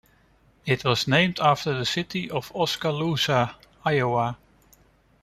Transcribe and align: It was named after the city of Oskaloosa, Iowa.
It 0.65 0.83
was 0.83 1.07
named 1.07 1.39
after 1.39 1.77
the 1.77 1.85
city 1.85 2.27
of 2.31 2.51
Oskaloosa, 2.55 3.55
Iowa. 3.85 4.35